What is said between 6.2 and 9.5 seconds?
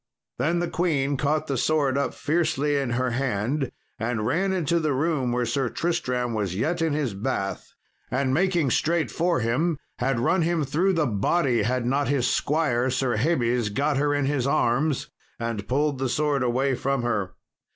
was yet in his bath, and making straight for